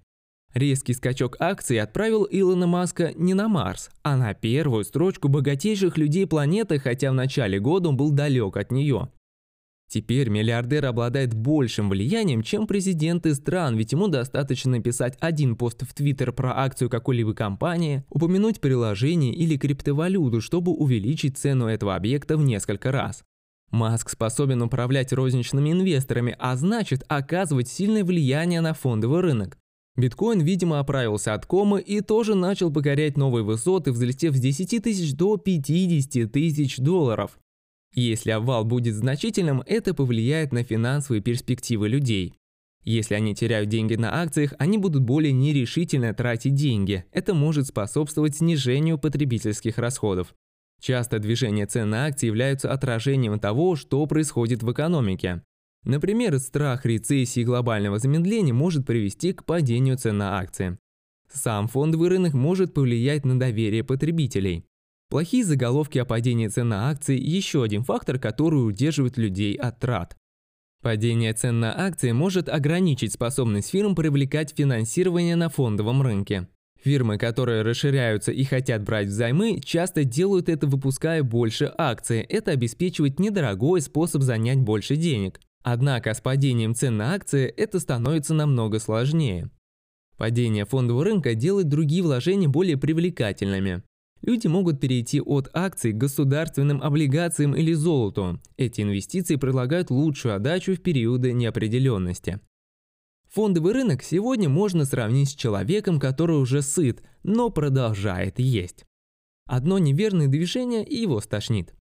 Резкий 0.54 0.95
скачок 0.95 1.37
акций 1.40 1.80
отправил 1.80 2.25
Илона 2.30 2.68
Маска 2.68 3.12
не 3.16 3.35
на 3.35 3.49
Марс, 3.49 3.90
а 4.04 4.16
на 4.16 4.33
первую 4.33 4.85
строчку 4.85 5.26
богатейших 5.26 5.99
людей 5.99 6.25
планеты, 6.25 6.78
хотя 6.78 7.11
в 7.11 7.14
начале 7.14 7.59
года 7.59 7.88
он 7.88 7.97
был 7.97 8.12
далек 8.12 8.57
от 8.57 8.71
нее. 8.71 9.11
Теперь 9.88 10.28
миллиардер 10.28 10.85
обладает 10.85 11.33
большим 11.33 11.88
влиянием, 11.88 12.42
чем 12.42 12.66
президенты 12.66 13.35
стран, 13.35 13.75
ведь 13.75 13.92
ему 13.92 14.09
достаточно 14.09 14.73
написать 14.73 15.16
один 15.18 15.57
пост 15.57 15.83
в 15.83 15.95
Твиттер 15.95 16.33
про 16.33 16.59
акцию 16.59 16.90
какой-либо 16.90 17.33
компании, 17.33 18.04
упомянуть 18.11 18.61
приложение 18.61 19.35
или 19.35 19.57
криптовалюту, 19.57 20.42
чтобы 20.42 20.73
увеличить 20.73 21.38
цену 21.38 21.68
этого 21.68 21.97
объекта 21.97 22.37
в 22.37 22.45
несколько 22.45 22.92
раз. 22.92 23.25
Маск 23.71 24.11
способен 24.11 24.61
управлять 24.61 25.14
розничными 25.14 25.73
инвесторами, 25.73 26.37
а 26.38 26.54
значит 26.57 27.04
оказывать 27.09 27.68
сильное 27.68 28.04
влияние 28.04 28.61
на 28.61 28.75
фондовый 28.75 29.21
рынок. 29.21 29.57
Биткоин, 29.97 30.40
видимо, 30.40 30.80
оправился 30.80 31.33
от 31.33 31.47
комы 31.47 31.80
и 31.80 32.02
тоже 32.02 32.35
начал 32.35 32.71
покорять 32.71 33.16
новые 33.16 33.42
высоты, 33.42 33.90
взлетев 33.90 34.37
с 34.37 34.40
10 34.40 34.83
тысяч 34.83 35.14
до 35.14 35.38
50 35.38 36.30
тысяч 36.30 36.76
долларов. 36.76 37.38
Если 37.95 38.30
обвал 38.30 38.64
будет 38.64 38.95
значительным, 38.95 39.62
это 39.66 39.95
повлияет 39.95 40.52
на 40.52 40.62
финансовые 40.62 41.23
перспективы 41.23 41.88
людей. 41.88 42.35
Если 42.85 43.14
они 43.14 43.35
теряют 43.35 43.68
деньги 43.68 43.95
на 43.97 44.23
акциях, 44.23 44.54
они 44.59 44.78
будут 44.78 45.02
более 45.02 45.33
нерешительно 45.33 46.14
тратить 46.14 46.54
деньги. 46.54 47.04
Это 47.12 47.35
может 47.35 47.66
способствовать 47.66 48.37
снижению 48.37 48.99
потребительских 48.99 49.78
расходов. 49.78 50.35
Часто 50.80 51.18
движения 51.18 51.66
цен 51.66 51.90
на 51.90 52.07
акции 52.07 52.26
являются 52.28 52.73
отражением 52.73 53.38
того, 53.40 53.75
что 53.76 54.07
происходит 54.07 54.62
в 54.62 54.73
экономике. 54.73 55.42
Например, 55.85 56.38
страх 56.38 56.87
рецессии 56.87 57.40
и 57.40 57.45
глобального 57.45 57.99
замедления 57.99 58.54
может 58.54 58.87
привести 58.87 59.33
к 59.33 59.45
падению 59.45 59.97
цен 59.97 60.18
на 60.18 60.38
акции. 60.38 60.78
Сам 61.33 61.68
фондовый 61.68 62.09
рынок 62.09 62.33
может 62.33 62.75
повлиять 62.75 63.25
на 63.25 63.38
доверие 63.38 63.85
потребителей. 63.85 64.64
Плохие 65.10 65.42
заголовки 65.42 65.98
о 65.98 66.04
падении 66.04 66.48
цен 66.48 66.68
на 66.68 66.90
акции– 66.90 67.18
еще 67.20 67.62
один 67.62 67.82
фактор, 67.82 68.18
который 68.18 68.56
удерживает 68.56 69.16
людей 69.16 69.54
от 69.54 69.78
трат. 69.80 70.16
Падение 70.82 71.32
цен 71.32 71.60
на 71.60 71.86
акции 71.86 72.12
может 72.12 72.48
ограничить 72.48 73.14
способность 73.14 73.70
фирм 73.70 73.94
привлекать 73.94 74.54
финансирование 74.56 75.34
на 75.34 75.48
фондовом 75.48 76.02
рынке. 76.02 76.46
Фирмы, 76.84 77.18
которые 77.18 77.62
расширяются 77.62 78.30
и 78.30 78.44
хотят 78.44 78.82
брать 78.84 79.08
взаймы, 79.08 79.60
часто 79.60 80.04
делают 80.04 80.48
это 80.48 80.66
выпуская 80.66 81.22
больше 81.24 81.72
акций. 81.76 82.20
Это 82.20 82.52
обеспечивает 82.52 83.18
недорогой 83.18 83.80
способ 83.80 84.22
занять 84.22 84.60
больше 84.60 84.96
денег. 84.96 85.40
Однако 85.62 86.14
с 86.14 86.20
падением 86.20 86.74
цен 86.74 86.96
на 86.98 87.14
акции 87.14 87.48
это 87.48 87.80
становится 87.80 88.34
намного 88.34 88.78
сложнее. 88.78 89.50
Падение 90.16 90.66
фондового 90.66 91.04
рынка 91.04 91.34
делает 91.34 91.68
другие 91.68 92.02
вложения 92.02 92.48
более 92.48 92.76
привлекательными. 92.76 93.82
Люди 94.22 94.46
могут 94.46 94.80
перейти 94.80 95.20
от 95.20 95.48
акций 95.52 95.92
к 95.92 95.96
государственным 95.96 96.82
облигациям 96.82 97.54
или 97.54 97.72
золоту. 97.72 98.40
Эти 98.56 98.80
инвестиции 98.80 99.37
предлагают 99.37 99.90
лучшую 99.90 100.34
отдачу 100.34 100.75
в 100.75 100.80
периоды 100.80 101.32
неопределенности. 101.32 102.40
Фондовый 103.30 103.75
рынок 103.75 104.02
сегодня 104.02 104.48
можно 104.48 104.84
сравнить 104.84 105.30
с 105.30 105.34
человеком, 105.34 106.00
который 106.00 106.37
уже 106.37 106.62
сыт, 106.62 107.02
но 107.22 107.50
продолжает 107.50 108.38
есть. 108.38 108.84
Одно 109.46 109.78
неверное 109.78 110.28
движение 110.28 110.84
и 110.84 110.96
его 110.96 111.20
стошнит. 111.20 111.75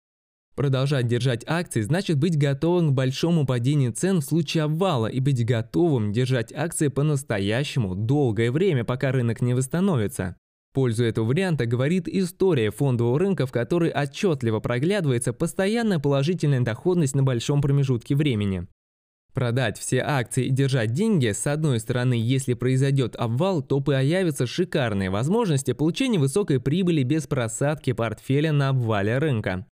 Продолжать 0.55 1.09
держать 1.09 1.45
акции 1.47 1.83
значит 1.83 2.19
быть 2.19 2.38
готовым 2.38 2.91
к 2.91 2.95
большому 2.95 3.45
падению 3.45 3.93
цен 3.93 4.21
в 4.21 4.25
случае 4.25 4.64
обвала 4.64 5.09
и 5.09 5.19
быть 5.19 5.45
готовым 5.45 6.12
держать 6.12 6.53
акции 6.53 6.88
по-настоящему 6.88 7.95
долгое 7.95 8.53
время, 8.53 8.85
пока 8.85 9.11
рынок 9.11 9.41
не 9.41 9.53
восстановится. 9.55 10.37
Пользу 10.75 11.04
этого 11.04 11.25
варианта 11.25 11.66
говорит 11.66 12.09
история 12.09 12.73
фондового 12.73 13.16
рынка, 13.21 13.47
в 13.47 13.52
которой 13.52 13.93
отчетливо 13.93 14.59
проглядывается 14.59 15.33
постоянная 15.33 16.00
положительная 16.00 16.62
доходность 16.62 17.14
на 17.14 17.23
большом 17.23 17.62
промежутке 17.62 18.16
времени. 18.16 18.66
Продать 19.33 19.78
все 19.78 20.00
акции 20.00 20.47
и 20.47 20.50
держать 20.50 20.93
деньги, 20.93 21.31
с 21.31 21.47
одной 21.47 21.78
стороны, 21.78 22.14
если 22.14 22.54
произойдет 22.54 23.14
обвал, 23.14 23.62
то 23.62 23.81
появятся 23.81 24.49
шикарные 24.49 25.11
возможности 25.11 25.73
получения 25.73 26.19
высокой 26.19 26.59
прибыли 26.59 27.04
без 27.04 27.28
просадки 27.28 27.93
портфеля 27.93 28.50
на 28.50 28.71
обвале 28.71 29.19
рынка. 29.19 29.66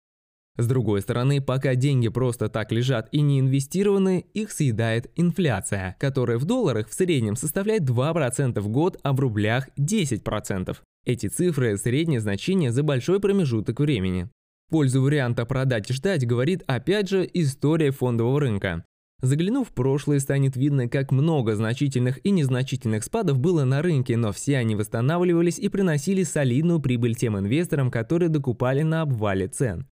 С 0.60 0.68
другой 0.68 1.02
стороны, 1.02 1.40
пока 1.40 1.76
деньги 1.76 2.10
просто 2.10 2.50
так 2.50 2.74
лежат 2.74 3.08
и 3.14 3.22
не 3.22 3.40
инвестированы, 3.40 4.26
их 4.34 4.52
съедает 4.52 5.10
инфляция, 5.16 5.96
которая 6.02 6.38
в 6.38 6.44
долларах 6.44 6.90
в 6.90 6.94
среднем 6.94 7.38
составляет 7.38 7.84
2% 7.84 8.60
в 8.60 8.68
год, 8.68 9.00
а 9.02 9.14
в 9.14 9.22
рублях 9.22 9.70
10%. 9.80 10.76
Эти 11.06 11.28
цифры– 11.28 11.78
среднее 11.82 12.20
значение 12.20 12.74
за 12.74 12.84
большой 12.84 13.22
промежуток 13.22 13.80
времени. 13.80 14.28
В 14.68 14.72
пользу 14.72 15.02
варианта 15.02 15.46
продать 15.46 15.90
и 15.92 15.94
ждать 15.94 16.28
говорит 16.28 16.64
опять 16.68 17.08
же 17.08 17.30
история 17.34 17.92
фондового 17.92 18.42
рынка. 18.42 18.84
Заглянув 19.22 19.70
в 19.70 19.74
прошлое, 19.74 20.20
станет 20.20 20.58
видно, 20.58 20.90
как 20.90 21.14
много 21.14 21.56
значительных 21.56 22.20
и 22.26 22.32
незначительных 22.32 23.06
спадов 23.06 23.40
было 23.40 23.64
на 23.64 23.82
рынке, 23.82 24.18
но 24.18 24.34
все 24.34 24.58
они 24.58 24.76
восстанавливались 24.76 25.58
и 25.58 25.70
приносили 25.70 26.24
солидную 26.24 26.82
прибыль 26.82 27.16
тем 27.16 27.40
инвесторам, 27.40 27.90
которые 27.90 28.28
докупали 28.28 28.82
на 28.82 29.04
обвале 29.04 29.48
цен. 29.48 29.88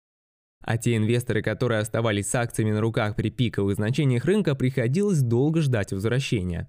А 0.62 0.78
те 0.78 0.96
инвесторы, 0.96 1.42
которые 1.42 1.80
оставались 1.80 2.28
с 2.28 2.34
акциями 2.34 2.70
на 2.70 2.80
руках 2.80 3.16
при 3.16 3.30
пиковых 3.30 3.74
значениях 3.74 4.24
рынка, 4.24 4.54
приходилось 4.54 5.20
долго 5.20 5.60
ждать 5.60 5.92
возвращения. 5.92 6.68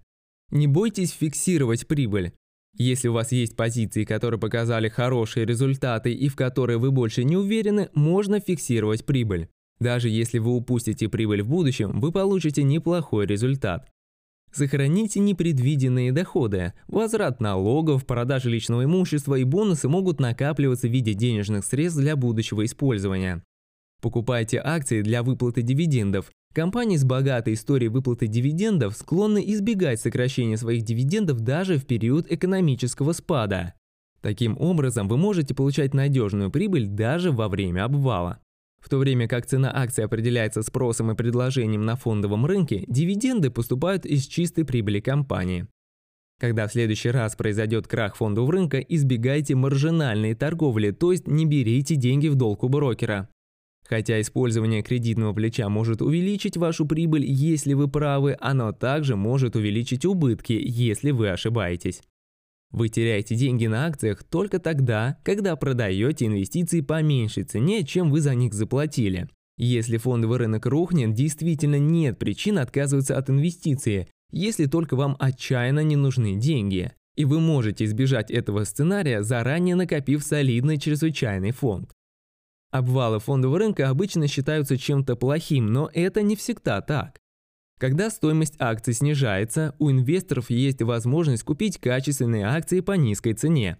Не 0.50 0.68
бойтесь 0.68 1.12
фиксировать 1.12 1.88
прибыль. 1.88 2.34
Если 2.76 3.08
у 3.08 3.14
вас 3.14 3.32
есть 3.32 3.56
позиции, 3.56 4.04
которые 4.04 4.40
показали 4.40 4.90
хорошие 4.90 5.46
результаты 5.46 6.12
и 6.12 6.28
в 6.28 6.36
которые 6.36 6.80
вы 6.80 6.92
больше 6.92 7.24
не 7.24 7.38
уверены, 7.38 7.90
можно 7.94 8.40
фиксировать 8.40 9.06
прибыль. 9.06 9.48
Даже 9.80 10.10
если 10.10 10.40
вы 10.40 10.56
упустите 10.56 11.08
прибыль 11.08 11.44
в 11.44 11.50
будущем, 11.50 12.00
вы 12.00 12.12
получите 12.12 12.64
неплохой 12.64 13.28
результат. 13.28 13.90
Сохраните 14.52 15.20
непредвиденные 15.20 16.12
доходы. 16.12 16.74
Возврат 16.88 17.42
налогов, 17.42 18.06
продажа 18.06 18.50
личного 18.50 18.86
имущества 18.86 19.36
и 19.36 19.44
бонусы 19.44 19.90
могут 19.90 20.20
накапливаться 20.20 20.88
в 20.88 20.92
виде 20.92 21.14
денежных 21.14 21.66
средств 21.66 22.00
для 22.00 22.16
будущего 22.16 22.64
использования. 22.64 23.44
Покупайте 24.04 24.60
акции 24.62 25.02
для 25.02 25.24
выплаты 25.24 25.62
дивидендов. 25.62 26.30
Компании 26.54 26.98
с 26.98 27.06
богатой 27.06 27.54
историей 27.54 27.88
выплаты 27.88 28.28
дивидендов 28.28 28.98
склонны 28.98 29.42
избегать 29.54 30.02
сокращения 30.02 30.58
своих 30.58 30.84
дивидендов 30.84 31.40
даже 31.40 31.78
в 31.78 31.86
период 31.86 32.30
экономического 32.30 33.14
спада. 33.14 33.76
Таким 34.20 34.58
образом, 34.60 35.08
вы 35.08 35.16
можете 35.16 35.56
получать 35.56 35.94
надежную 35.94 36.52
прибыль 36.52 36.86
даже 36.86 37.32
во 37.32 37.48
время 37.48 37.86
обвала. 37.86 38.40
В 38.82 38.90
то 38.90 38.98
время 38.98 39.30
как 39.30 39.46
цена 39.46 39.72
акций 39.74 40.04
определяется 40.04 40.64
спросом 40.64 41.10
и 41.12 41.16
предложением 41.16 41.86
на 41.86 41.96
фондовом 41.96 42.46
рынке, 42.46 42.84
дивиденды 42.88 43.52
поступают 43.52 44.06
из 44.06 44.26
чистой 44.28 44.66
прибыли 44.66 45.00
компании. 45.00 45.68
Когда 46.42 46.68
в 46.68 46.74
следующий 46.74 47.10
раз 47.10 47.38
произойдет 47.38 47.88
крах 47.88 48.18
фондового 48.18 48.52
рынка, 48.52 48.80
избегайте 48.80 49.56
маржинальной 49.56 50.34
торговли, 50.34 50.92
то 50.92 51.14
есть 51.14 51.26
не 51.26 51.46
берите 51.46 51.96
деньги 51.96 52.28
в 52.28 52.36
долг 52.36 52.66
у 52.66 52.68
брокера. 52.68 53.30
Хотя 53.94 54.20
использование 54.20 54.82
кредитного 54.82 55.34
плеча 55.34 55.70
может 55.70 56.02
увеличить 56.02 56.58
вашу 56.58 56.88
прибыль, 56.88 57.26
если 57.26 57.76
вы 57.76 57.88
правы, 57.88 58.36
оно 58.40 58.72
также 58.72 59.16
может 59.16 59.56
увеличить 59.56 60.04
убытки, 60.04 60.60
если 60.60 61.12
вы 61.12 61.30
ошибаетесь. 61.30 62.02
Вы 62.72 62.90
теряете 62.90 63.36
деньги 63.36 63.68
на 63.68 63.86
акциях 63.86 64.24
только 64.24 64.58
тогда, 64.58 65.20
когда 65.24 65.56
продаете 65.56 66.26
инвестиции 66.26 66.82
по 66.82 67.04
меньшей 67.04 67.44
цене, 67.44 67.86
чем 67.86 68.10
вы 68.10 68.22
за 68.22 68.34
них 68.34 68.56
заплатили. 68.56 69.30
Если 69.60 69.98
фондовый 69.98 70.40
рынок 70.40 70.66
рухнет, 70.66 71.14
действительно 71.14 71.78
нет 71.78 72.18
причин 72.18 72.58
отказываться 72.58 73.16
от 73.16 73.30
инвестиции, 73.30 74.08
если 74.32 74.66
только 74.66 74.96
вам 74.96 75.18
отчаянно 75.20 75.82
не 75.82 75.98
нужны 75.98 76.34
деньги. 76.38 76.92
И 77.16 77.26
вы 77.26 77.40
можете 77.40 77.86
избежать 77.86 78.32
этого 78.32 78.64
сценария, 78.64 79.22
заранее 79.22 79.76
накопив 79.76 80.24
солидный 80.24 80.80
чрезвычайный 80.80 81.52
фонд. 81.52 81.92
Обвалы 82.74 83.20
фондового 83.20 83.60
рынка 83.60 83.88
обычно 83.88 84.28
считаются 84.28 84.80
чем-то 84.80 85.16
плохим, 85.16 85.68
но 85.68 85.92
это 85.94 86.24
не 86.24 86.36
всегда 86.36 86.82
так. 86.82 87.20
Когда 87.80 88.10
стоимость 88.10 88.56
акций 88.58 88.96
снижается, 88.96 89.76
у 89.78 89.92
инвесторов 89.92 90.50
есть 90.50 90.82
возможность 90.82 91.44
купить 91.44 91.78
качественные 91.78 92.48
акции 92.48 92.80
по 92.80 92.94
низкой 92.94 93.34
цене. 93.34 93.78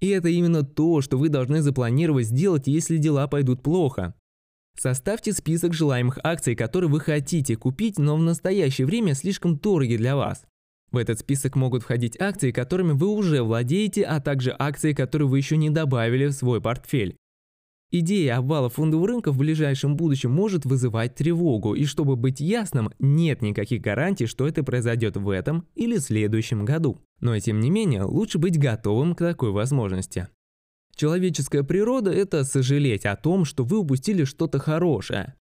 И 0.00 0.08
это 0.08 0.28
именно 0.28 0.62
то, 0.62 1.00
что 1.00 1.16
вы 1.16 1.30
должны 1.30 1.62
запланировать 1.62 2.26
сделать, 2.26 2.66
если 2.66 2.98
дела 2.98 3.28
пойдут 3.28 3.62
плохо. 3.62 4.14
Составьте 4.78 5.32
список 5.32 5.72
желаемых 5.72 6.18
акций, 6.22 6.54
которые 6.54 6.90
вы 6.90 7.00
хотите 7.00 7.56
купить, 7.56 7.98
но 7.98 8.14
в 8.14 8.22
настоящее 8.22 8.86
время 8.86 9.14
слишком 9.14 9.56
дороги 9.56 9.96
для 9.96 10.16
вас. 10.16 10.44
В 10.90 10.98
этот 10.98 11.18
список 11.18 11.56
могут 11.56 11.82
входить 11.82 12.20
акции, 12.20 12.50
которыми 12.50 12.92
вы 12.92 13.06
уже 13.06 13.42
владеете, 13.42 14.02
а 14.02 14.20
также 14.20 14.54
акции, 14.58 14.92
которые 14.92 15.28
вы 15.28 15.38
еще 15.38 15.56
не 15.56 15.70
добавили 15.70 16.26
в 16.26 16.32
свой 16.32 16.60
портфель. 16.60 17.16
Идея 17.96 18.38
обвала 18.38 18.68
фондового 18.68 19.06
рынка 19.06 19.30
в 19.30 19.38
ближайшем 19.38 19.94
будущем 19.94 20.32
может 20.32 20.64
вызывать 20.64 21.14
тревогу, 21.14 21.74
и 21.74 21.84
чтобы 21.84 22.16
быть 22.16 22.40
ясным, 22.40 22.90
нет 22.98 23.40
никаких 23.40 23.82
гарантий, 23.82 24.26
что 24.26 24.48
это 24.48 24.64
произойдет 24.64 25.16
в 25.16 25.28
этом 25.28 25.68
или 25.76 25.98
следующем 25.98 26.64
году. 26.64 26.98
Но 27.20 27.38
тем 27.38 27.60
не 27.60 27.70
менее, 27.70 28.02
лучше 28.02 28.38
быть 28.38 28.58
готовым 28.58 29.14
к 29.14 29.20
такой 29.20 29.52
возможности. 29.52 30.26
Человеческая 30.96 31.62
природа– 31.62 32.10
это 32.12 32.42
сожалеть 32.42 33.06
о 33.06 33.14
том, 33.14 33.44
что 33.44 33.62
вы 33.62 33.78
упустили 33.78 34.24
что-то 34.24 34.58
хорошее. 34.58 35.34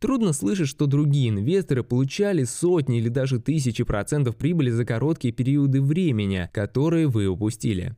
Трудно 0.00 0.32
слышать, 0.32 0.66
что 0.66 0.86
другие 0.86 1.28
инвесторы 1.28 1.84
получали 1.84 2.42
сотни 2.42 2.98
или 2.98 3.08
даже 3.08 3.38
тысячи 3.38 3.84
процентов 3.84 4.36
прибыли 4.36 4.70
за 4.70 4.84
короткие 4.84 5.32
периоды 5.32 5.80
времени, 5.80 6.50
которые 6.52 7.06
вы 7.06 7.28
упустили. 7.28 7.94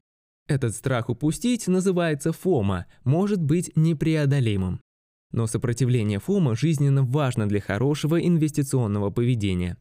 Этот 0.53 0.75
страх 0.75 1.09
упустить 1.09 1.67
называется 1.67 2.31
ФОМа, 2.31 2.85
может 3.05 3.41
быть 3.41 3.73
непреодолимым. 3.75 4.83
Но 5.33 5.47
сопротивление 5.47 6.19
ФОМа 6.19 6.55
жизненно 6.57 7.03
важно 7.03 7.49
для 7.49 7.59
хорошего 7.59 8.21
инвестиционного 8.21 9.09
поведения. 9.09 9.79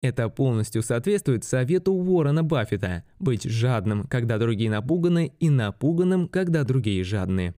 Это 0.00 0.30
полностью 0.30 0.82
соответствует 0.82 1.44
совету 1.44 1.92
Уоррена 1.92 2.42
Баффета– 2.42 3.04
быть 3.18 3.44
жадным, 3.44 4.04
когда 4.04 4.38
другие 4.38 4.70
напуганы, 4.70 5.34
и 5.40 5.50
напуганным, 5.50 6.26
когда 6.28 6.64
другие 6.64 7.04
жадные. 7.04 7.54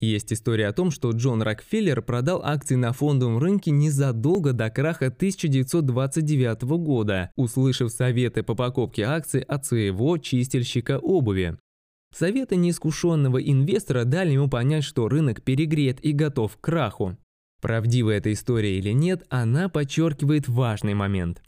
Есть 0.00 0.32
история 0.32 0.66
о 0.66 0.72
том, 0.72 0.90
что 0.90 1.12
Джон 1.12 1.42
Рокфеллер 1.42 2.02
продал 2.02 2.42
акции 2.44 2.74
на 2.74 2.92
фондовом 2.92 3.38
рынке 3.38 3.70
незадолго 3.70 4.52
до 4.52 4.68
краха 4.68 5.06
1929 5.06 6.62
года, 6.62 7.30
услышав 7.36 7.92
советы 7.92 8.42
по 8.42 8.56
покупке 8.56 9.04
акций 9.04 9.42
от 9.42 9.64
своего 9.64 10.18
чистильщика 10.18 10.98
обуви. 10.98 11.56
Советы 12.14 12.54
неискушенного 12.54 13.42
инвестора 13.42 14.04
дали 14.04 14.32
ему 14.32 14.48
понять, 14.48 14.84
что 14.84 15.08
рынок 15.08 15.42
перегрет 15.42 16.04
и 16.04 16.12
готов 16.12 16.56
к 16.56 16.60
краху. 16.60 17.16
Правдива 17.60 18.10
эта 18.10 18.32
история 18.32 18.78
или 18.78 18.90
нет, 18.90 19.24
она 19.30 19.68
подчеркивает 19.68 20.46
важный 20.46 20.94
момент. 20.94 21.42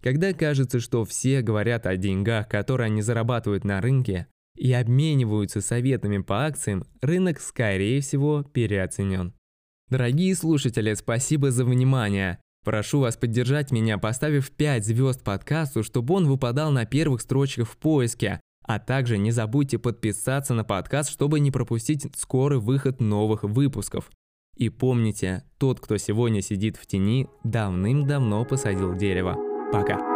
Когда 0.00 0.32
кажется, 0.32 0.78
что 0.78 1.04
все 1.04 1.42
говорят 1.42 1.86
о 1.86 1.96
деньгах, 1.96 2.48
которые 2.48 2.86
они 2.86 3.02
зарабатывают 3.02 3.64
на 3.64 3.80
рынке, 3.80 4.28
и 4.56 4.72
обмениваются 4.72 5.60
советами 5.60 6.18
по 6.18 6.44
акциям, 6.46 6.84
рынок, 7.00 7.40
скорее 7.40 8.00
всего, 8.00 8.42
переоценен. 8.42 9.32
Дорогие 9.88 10.34
слушатели, 10.36 10.94
спасибо 10.94 11.50
за 11.50 11.64
внимание. 11.64 12.38
Прошу 12.64 13.00
вас 13.00 13.16
поддержать 13.16 13.72
меня, 13.72 13.98
поставив 13.98 14.50
5 14.52 14.86
звезд 14.86 15.24
подкасту, 15.24 15.82
чтобы 15.82 16.14
он 16.14 16.26
выпадал 16.26 16.70
на 16.70 16.84
первых 16.86 17.22
строчках 17.22 17.68
в 17.68 17.76
поиске, 17.76 18.40
а 18.62 18.78
также 18.78 19.18
не 19.18 19.30
забудьте 19.30 19.78
подписаться 19.78 20.54
на 20.54 20.64
подкаст, 20.64 21.10
чтобы 21.10 21.40
не 21.40 21.50
пропустить 21.50 22.06
скорый 22.16 22.58
выход 22.58 23.00
новых 23.00 23.42
выпусков. 23.44 24.10
И 24.56 24.68
помните, 24.68 25.44
тот, 25.58 25.80
кто 25.80 25.96
сегодня 25.96 26.42
сидит 26.42 26.76
в 26.76 26.86
тени, 26.86 27.28
давным-давно 27.42 28.44
посадил 28.44 28.94
дерево. 28.94 29.36
Пока. 29.72 30.11